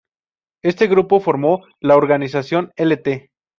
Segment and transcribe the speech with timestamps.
[0.63, 3.29] Este grupo formó la organización Lt.